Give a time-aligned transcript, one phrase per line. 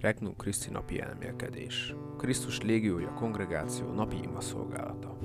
[0.00, 1.94] Regnum Christi napi elmélkedés.
[2.16, 5.18] Krisztus légiója kongregáció napi ima szolgálata.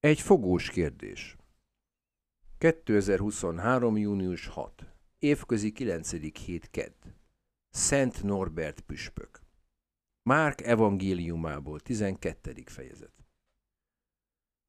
[0.00, 1.36] Egy fogós kérdés.
[2.58, 3.96] 2023.
[3.96, 4.86] június 6.
[5.18, 6.10] Évközi 9.
[6.38, 6.92] hét kedd.
[7.70, 9.40] Szent Norbert püspök.
[10.22, 12.62] Márk evangéliumából 12.
[12.66, 13.17] fejezet.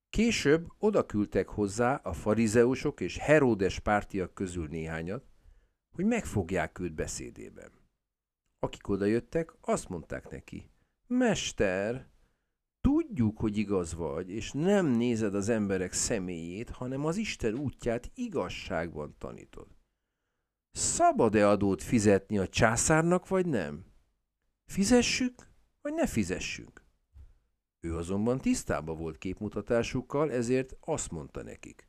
[0.10, 5.23] Később oda küldtek hozzá a farizeusok és Heródes pártiak közül néhányat,
[5.95, 7.72] hogy megfogják őt beszédében.
[8.59, 10.70] Akik odajöttek, azt mondták neki,
[11.08, 12.08] Mester,
[12.82, 19.16] tudjuk, hogy igaz vagy, és nem nézed az emberek személyét, hanem az Isten útját igazságban
[19.18, 19.68] tanítod.
[20.71, 23.85] Szabad-e adót fizetni a császárnak, vagy nem?
[24.66, 25.48] Fizessük,
[25.82, 26.84] vagy ne fizessünk?
[27.80, 31.88] Ő azonban tisztában volt képmutatásukkal, ezért azt mondta nekik.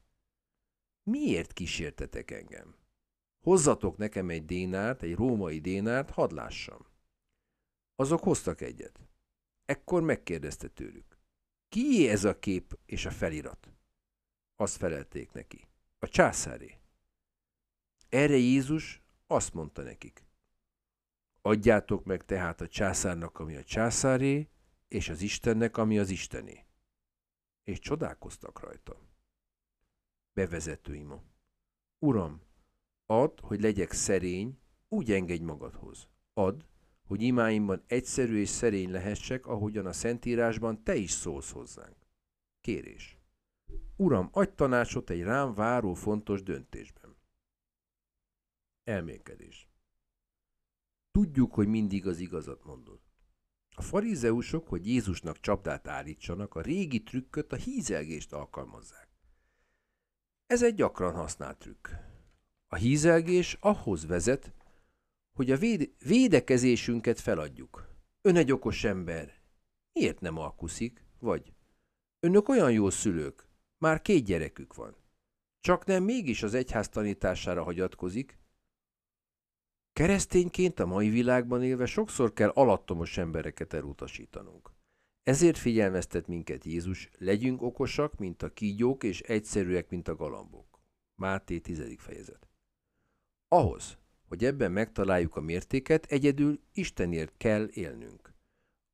[1.03, 2.75] Miért kísértetek engem?
[3.41, 6.87] Hozzatok nekem egy dénárt, egy római dénárt, hadd lássam.
[7.95, 9.09] Azok hoztak egyet.
[9.65, 11.19] Ekkor megkérdezte tőlük.
[11.69, 13.73] Ki ez a kép és a felirat?
[14.57, 15.69] Azt felelték neki.
[15.99, 16.79] A császáré.
[18.09, 20.25] Erre Jézus azt mondta nekik.
[21.43, 24.49] Adjátok meg tehát a császárnak, ami a császáré,
[24.91, 26.65] és az Istennek, ami az Istené.
[27.65, 29.01] És csodálkoztak rajta.
[30.33, 31.23] Bevezető ima.
[31.99, 32.43] Uram,
[33.07, 36.09] add, hogy legyek szerény, úgy engedj magadhoz.
[36.33, 36.63] Add,
[37.07, 41.97] hogy imáimban egyszerű és szerény lehessek, ahogyan a Szentírásban te is szólsz hozzánk.
[42.61, 43.19] Kérés.
[43.97, 47.17] Uram, adj tanácsot egy rám váró fontos döntésben.
[48.85, 49.69] Elmékedés.
[51.11, 53.10] Tudjuk, hogy mindig az igazat mondod.
[53.75, 59.09] A farizeusok, hogy Jézusnak csapdát állítsanak, a régi trükköt, a hízelgést alkalmazzák.
[60.47, 61.89] Ez egy gyakran használt trükk.
[62.69, 64.53] A hízelgés ahhoz vezet,
[65.33, 67.89] hogy a véde- védekezésünket feladjuk.
[68.23, 69.41] Ön egy okos ember.
[69.93, 71.05] Miért nem alkuszik?
[71.19, 71.53] Vagy
[72.21, 73.49] önök olyan jó szülők,
[73.79, 74.97] már két gyerekük van.
[75.61, 78.39] Csak nem mégis az egyház tanítására hagyatkozik,
[80.01, 84.71] Keresztényként a mai világban élve sokszor kell alattomos embereket elutasítanunk.
[85.23, 90.81] Ezért figyelmeztet minket Jézus, legyünk okosak, mint a kígyók, és egyszerűek, mint a galambok.
[91.15, 91.95] Máté 10.
[91.99, 92.49] fejezet.
[93.49, 98.35] Ahhoz, hogy ebben megtaláljuk a mértéket, egyedül Istenért kell élnünk.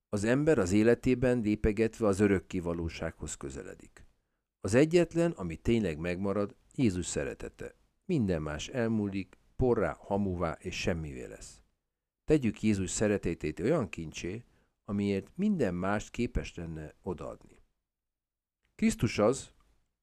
[0.08, 4.06] Az ember az életében lépegetve az örökké valósághoz közeledik.
[4.60, 7.74] Az egyetlen, ami tényleg megmarad, Jézus szeretete.
[8.04, 11.60] Minden más elmúlik, porrá, hamuvá és semmivé lesz.
[12.24, 14.44] Tegyük Jézus szeretetét olyan kincsé,
[14.84, 17.62] amiért minden mást képes lenne odaadni.
[18.74, 19.52] Krisztus az,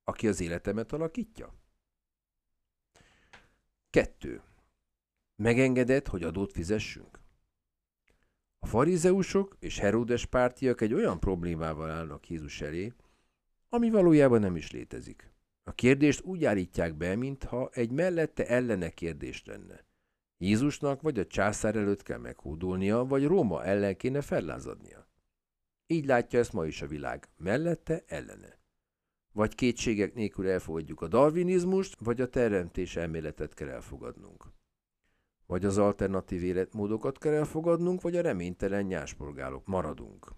[0.03, 1.53] aki az életemet alakítja?
[3.89, 4.41] 2.
[5.35, 7.21] Megengedett, hogy adót fizessünk?
[8.59, 12.93] A farizeusok és Heródes pártiak egy olyan problémával állnak Jézus elé,
[13.69, 15.32] ami valójában nem is létezik.
[15.63, 19.85] A kérdést úgy állítják be, mintha egy mellette ellene kérdés lenne.
[20.37, 25.07] Jézusnak vagy a császár előtt kell meghódolnia, vagy Róma ellen kéne fellázadnia.
[25.87, 28.61] Így látja ezt ma is a világ, mellette ellene.
[29.31, 34.45] Vagy kétségek nélkül elfogadjuk a darwinizmust, vagy a teremtés elméletet kell elfogadnunk.
[35.45, 40.33] Vagy az alternatív életmódokat kell elfogadnunk, vagy a reménytelen nyáspolgálok maradunk.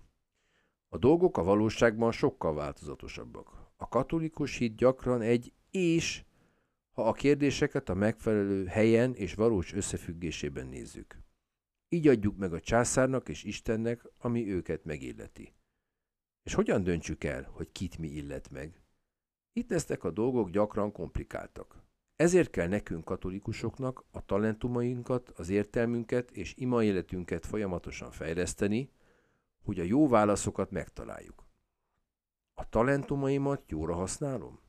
[0.90, 3.65] A dolgok a valóságban sokkal változatosabbak.
[3.86, 6.24] A katolikus hit gyakran egy és,
[6.92, 11.22] ha a kérdéseket a megfelelő helyen és valós összefüggésében nézzük.
[11.90, 15.54] Így adjuk meg a császárnak és Istennek, ami őket megilleti.
[16.44, 18.82] És hogyan döntsük el, hogy kit mi illet meg?
[19.54, 21.84] Itt lesznek a dolgok gyakran komplikáltak.
[22.16, 28.90] Ezért kell nekünk katolikusoknak a talentumainkat, az értelmünket és ima életünket folyamatosan fejleszteni,
[29.64, 31.45] hogy a jó válaszokat megtaláljuk.
[32.58, 34.60] A talentumaimat jóra használom?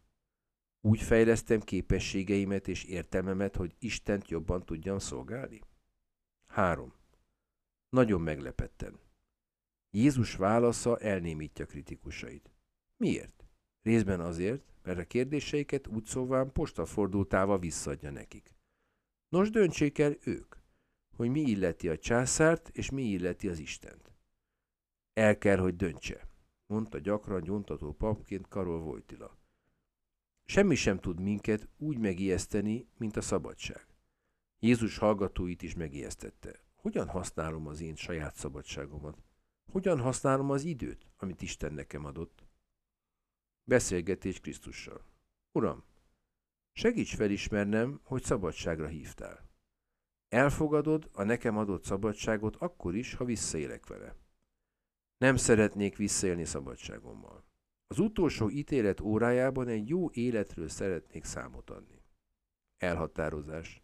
[0.81, 5.61] Úgy fejlesztem képességeimet és értelmemet, hogy Istent jobban tudjam szolgálni?
[6.47, 6.95] 3.
[7.89, 8.99] Nagyon meglepetten.
[9.91, 12.51] Jézus válasza elnémítja kritikusait.
[12.97, 13.45] Miért?
[13.83, 18.55] Részben azért, mert a kérdéseiket úgy szóván postafordultával visszadja nekik.
[19.29, 20.55] Nos, döntsék el ők,
[21.17, 24.13] hogy mi illeti a császárt, és mi illeti az Istent.
[25.13, 26.29] El kell, hogy döntse
[26.67, 29.37] mondta gyakran gyuntató papként Karol Vojtila.
[30.45, 33.87] Semmi sem tud minket úgy megijeszteni, mint a szabadság.
[34.59, 36.65] Jézus hallgatóit is megijesztette.
[36.75, 39.23] Hogyan használom az én saját szabadságomat?
[39.73, 42.45] Hogyan használom az időt, amit Isten nekem adott?
[43.65, 45.05] Beszélgetés Krisztussal.
[45.53, 45.85] Uram,
[46.79, 49.49] Segíts felismernem, hogy szabadságra hívtál.
[50.29, 54.17] Elfogadod a nekem adott szabadságot akkor is, ha visszaélek vele.
[55.19, 57.45] Nem szeretnék visszaélni szabadságommal.
[57.87, 62.03] Az utolsó ítélet órájában egy jó életről szeretnék számot adni.
[62.77, 63.83] Elhatározás.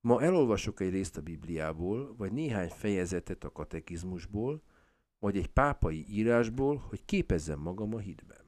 [0.00, 4.62] Ma elolvasok egy részt a Bibliából, vagy néhány fejezetet a katekizmusból,
[5.18, 8.44] vagy egy pápai írásból, hogy képezzem magam a hitben.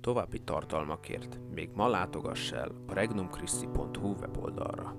[0.00, 4.96] További tartalmakért még ma látogass el a regnumchristi.hu weboldalra.